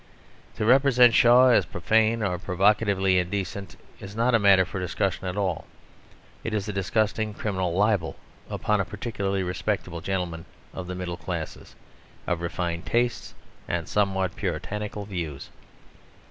To 0.55 0.65
represent 0.65 1.13
Shaw 1.13 1.49
as 1.49 1.63
profane 1.67 2.23
or 2.23 2.39
provocatively 2.39 3.19
indecent 3.19 3.75
is 3.99 4.15
not 4.15 4.33
a 4.33 4.39
matter 4.39 4.65
for 4.65 4.79
discussion 4.79 5.27
at 5.27 5.37
all; 5.37 5.65
it 6.43 6.55
is 6.55 6.67
a 6.67 6.73
disgusting 6.73 7.35
criminal 7.35 7.71
libel 7.75 8.15
upon 8.49 8.81
a 8.81 8.83
particularly 8.83 9.43
respectable 9.43 10.01
gentleman 10.01 10.45
of 10.73 10.87
the 10.87 10.95
middle 10.95 11.17
classes, 11.17 11.75
of 12.25 12.41
refined 12.41 12.87
tastes 12.87 13.35
and 13.67 13.87
somewhat 13.87 14.35
Puritanical 14.35 15.05
views. 15.05 15.51